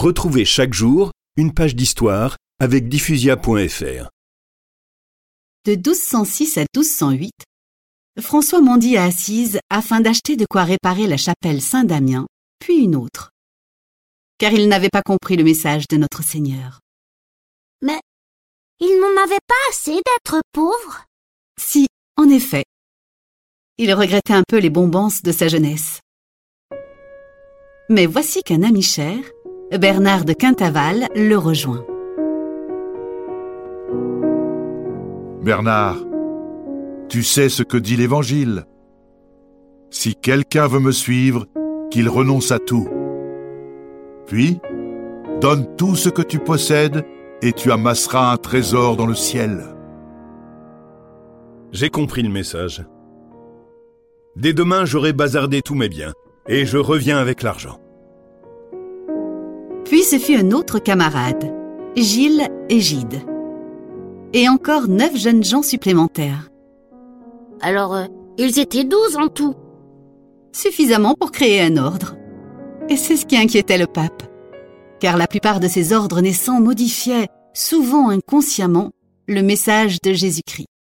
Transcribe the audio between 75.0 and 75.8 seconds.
Car la plupart de